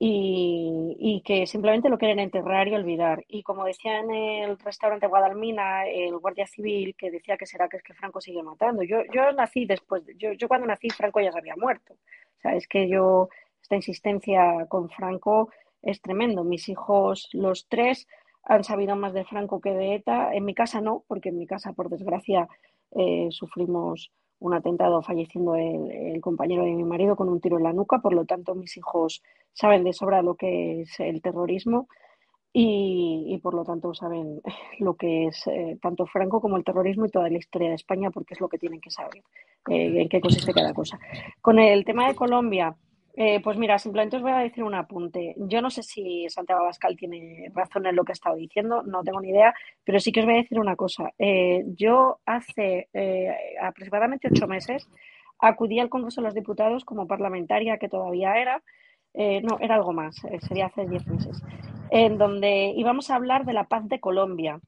[0.00, 3.24] y, que simplemente lo quieren enterrar y olvidar.
[3.28, 7.78] Y como decía en el restaurante Guadalmina, el guardia civil que decía que será que
[7.78, 8.82] es que Franco sigue matando.
[8.82, 11.94] Yo, yo nací después, yo, yo cuando nací Franco ya se había muerto.
[11.94, 13.28] O sea, es que yo,
[13.60, 15.50] esta insistencia con Franco
[15.82, 16.44] es tremendo.
[16.44, 18.06] Mis hijos, los tres,
[18.44, 20.32] han sabido más de Franco que de ETA.
[20.32, 22.48] En mi casa no, porque en mi casa, por desgracia,
[22.92, 27.72] eh, sufrimos un atentado falleciendo el, compañero de mi marido con un tiro en la
[27.72, 29.22] nuca, por lo tanto mis hijos
[29.52, 31.88] saben de sobra lo que es el terrorismo
[32.52, 34.40] y, por lo tanto saben
[34.80, 38.10] lo que es eh, tanto Franco como el terrorismo y toda la historia de España
[38.10, 39.22] porque es lo que tienen que saber,
[39.70, 40.98] eh, en qué consiste cada cosa.
[41.40, 42.76] Con el tema de Colombia,
[43.14, 45.34] eh, pues mira, simplemente os voy a decir un apunte.
[45.38, 49.02] Yo no sé si Santiago Abascal tiene razón en lo que ha estado diciendo, no
[49.02, 49.54] tengo ni idea,
[49.84, 51.12] pero sí que os voy a decir una cosa.
[51.18, 54.88] Eh, yo hace eh, aproximadamente ocho meses
[55.40, 58.62] acudí al Congreso de los Diputados como parlamentaria que todavía era,
[59.14, 61.42] no, era algo más, sería hace diez meses,
[61.90, 64.60] en donde íbamos a hablar de la paz de Colombia.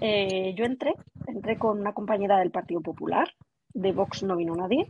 [0.00, 0.94] yo entré,
[1.26, 3.28] entré con una compañera del Partido Popular,
[3.74, 4.86] de Vox no vino nadie,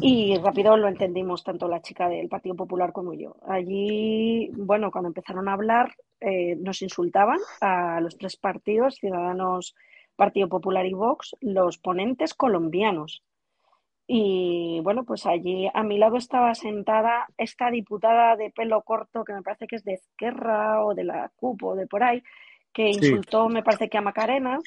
[0.00, 3.36] y rápido lo entendimos tanto la chica del Partido Popular como yo.
[3.46, 9.74] Allí, bueno, cuando empezaron a hablar, eh, nos insultaban a los tres partidos, Ciudadanos,
[10.16, 13.22] Partido Popular y Vox, los ponentes colombianos.
[14.06, 19.34] Y bueno, pues allí a mi lado estaba sentada esta diputada de pelo corto, que
[19.34, 22.22] me parece que es de Esquerra o de la CUP o de por ahí,
[22.72, 24.58] que insultó, me parece que a Macarena.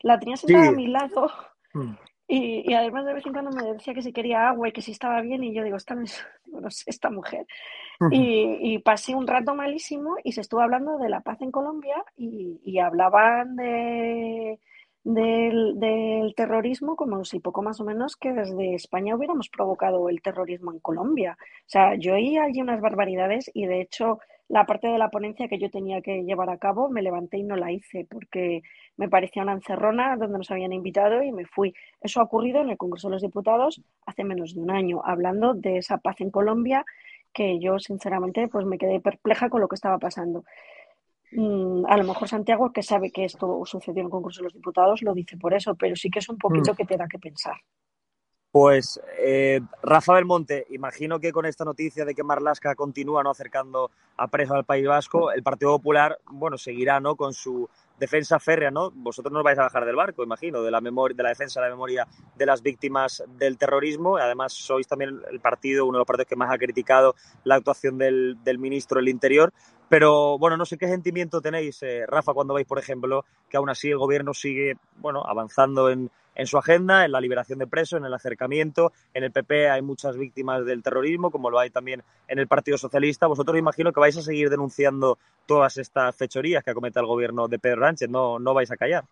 [0.00, 1.30] La tenía sentada a mi lado.
[1.74, 1.94] Mm.
[2.30, 4.92] Y, además de vez en cuando me decía que si quería agua y que si
[4.92, 6.22] estaba bien y yo digo, esta, no sé,
[6.86, 7.46] esta mujer.
[8.10, 12.78] y, pasé un rato malísimo y se estuvo hablando de la paz en Colombia y,
[12.78, 14.60] hablaban de,
[15.04, 20.20] del, del, terrorismo como si poco más o menos que desde España hubiéramos provocado el
[20.20, 21.38] terrorismo en Colombia.
[21.40, 24.18] O sea, yo oí allí unas barbaridades y de hecho
[24.48, 27.42] la parte de la ponencia que yo tenía que llevar a cabo me levanté y
[27.42, 28.62] no la hice porque
[28.96, 31.74] me parecía una encerrona donde nos habían invitado y me fui.
[32.00, 35.54] Eso ha ocurrido en el Congreso de los Diputados hace menos de un año, hablando
[35.54, 36.84] de esa paz en Colombia
[37.32, 40.44] que yo sinceramente pues me quedé perpleja con lo que estaba pasando.
[41.32, 44.54] Mm, a lo mejor Santiago, que sabe que esto sucedió en el Congreso de los
[44.54, 46.76] Diputados, lo dice por eso, pero sí que es un poquito mm.
[46.76, 47.56] que te da que pensar.
[48.60, 53.92] Pues eh, Rafa Belmonte, imagino que con esta noticia de que Marlasca continúa no acercando
[54.16, 57.14] a preso al País Vasco, el Partido Popular, bueno, seguirá, ¿no?
[57.14, 58.90] Con su defensa férrea, ¿no?
[58.90, 61.60] Vosotros no os vais a bajar del barco, imagino, de la memoria, de la defensa
[61.60, 64.16] de la memoria de las víctimas del terrorismo.
[64.16, 67.96] Además, sois también el partido, uno de los partidos que más ha criticado la actuación
[67.96, 69.52] del, del ministro del Interior.
[69.88, 73.70] Pero bueno, no sé qué sentimiento tenéis, eh, Rafa, cuando veis, por ejemplo, que aún
[73.70, 77.98] así el gobierno sigue, bueno, avanzando en, en su agenda, en la liberación de presos,
[77.98, 78.92] en el acercamiento.
[79.12, 82.78] En el PP hay muchas víctimas del terrorismo, como lo hay también en el Partido
[82.78, 83.26] Socialista.
[83.26, 87.58] Vosotros imagino que vais a seguir denunciando todas estas fechorías que comete el gobierno de
[87.58, 89.04] Pedro Sánchez, no, no vais a callar.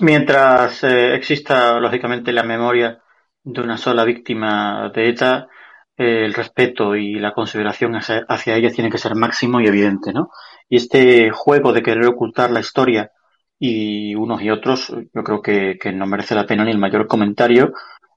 [0.00, 3.00] Mientras eh, exista, lógicamente, la memoria
[3.44, 5.48] de una sola víctima de ETA,
[5.96, 10.12] eh, el respeto y la consideración hacia, hacia ella tiene que ser máximo y evidente,
[10.12, 10.30] ¿no?
[10.68, 13.12] Y este juego de querer ocultar la historia
[13.58, 17.06] y unos y otros, yo creo que, que no merece la pena ni el mayor
[17.06, 17.72] comentario,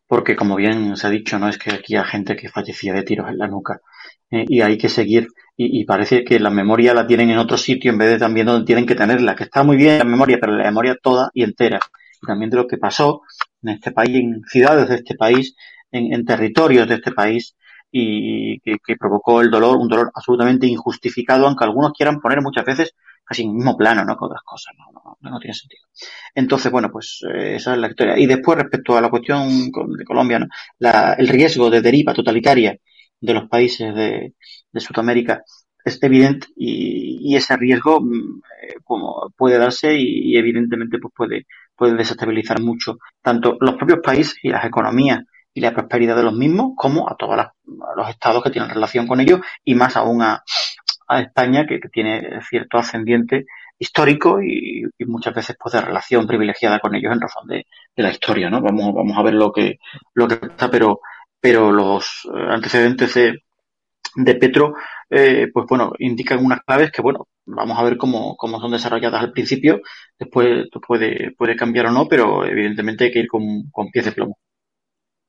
[0.07, 3.03] porque como bien se ha dicho, no es que aquí hay gente que fallecía de
[3.03, 3.79] tiros en la nuca
[4.29, 5.27] eh, y hay que seguir
[5.57, 8.47] y, y, parece que la memoria la tienen en otro sitio en vez de también
[8.47, 11.43] donde tienen que tenerla, que está muy bien la memoria, pero la memoria toda y
[11.43, 11.79] entera.
[12.21, 13.21] Y también de lo que pasó
[13.61, 15.55] en este país, en ciudades de este país,
[15.91, 17.55] en, en territorios de este país
[17.91, 22.65] y que, que, provocó el dolor, un dolor absolutamente injustificado, aunque algunos quieran poner muchas
[22.65, 22.93] veces
[23.31, 24.17] casi en el mismo plano, ¿no?
[24.17, 25.83] Con otras cosas, no, no, no tiene sentido.
[26.35, 28.17] Entonces, bueno, pues eh, esa es la historia.
[28.17, 30.47] Y después, respecto a la cuestión de Colombia, ¿no?
[30.79, 32.77] la, el riesgo de deriva totalitaria
[33.21, 34.33] de los países de,
[34.71, 35.43] de Sudamérica
[35.83, 41.45] es evidente y, ese riesgo mm, eh, como puede darse y, y, evidentemente pues puede,
[41.75, 45.21] puede desestabilizar mucho tanto los propios países y las economías
[45.53, 47.37] y la prosperidad de los mismos como a todos
[47.95, 50.43] los estados que tienen relación con ellos y más aún a,
[51.11, 53.45] a España, que, tiene cierto ascendiente
[53.77, 57.65] histórico y, muchas veces pues de relación privilegiada con ellos en razón de,
[57.97, 58.61] la historia, ¿no?
[58.61, 59.79] Vamos, vamos a ver lo que,
[60.13, 61.01] lo que está, pero,
[61.39, 63.43] pero los antecedentes de,
[64.15, 64.73] de Petro,
[65.09, 69.21] eh, pues bueno, indican unas claves que, bueno, vamos a ver cómo, cómo son desarrolladas
[69.21, 69.81] al principio,
[70.17, 74.11] después puede, puede cambiar o no, pero evidentemente hay que ir con, con pies de
[74.13, 74.37] plomo.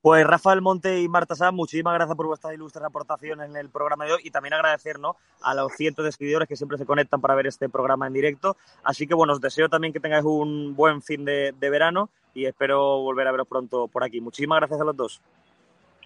[0.03, 4.05] Pues Rafael Monte y Marta Sá, muchísimas gracias por vuestras ilustres aportaciones en el programa
[4.05, 4.97] de hoy y también agradecer
[5.43, 8.57] a los cientos de seguidores que siempre se conectan para ver este programa en directo.
[8.83, 12.47] Así que bueno, os deseo también que tengáis un buen fin de, de verano y
[12.47, 14.21] espero volver a veros pronto por aquí.
[14.21, 15.23] Muchísimas gracias a los dos.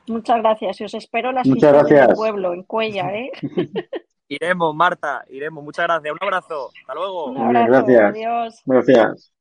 [0.08, 2.06] Muchas gracias y os espero en gracias.
[2.08, 3.32] del pueblo, en Cuella, ¿eh?
[4.28, 5.64] iremos, Marta, iremos.
[5.64, 6.12] Muchas gracias.
[6.12, 6.70] Un abrazo.
[6.80, 7.26] Hasta luego.
[7.26, 7.86] Un abrazo.
[7.86, 8.02] Gracias.
[8.02, 8.62] Adiós.
[8.66, 9.35] Gracias.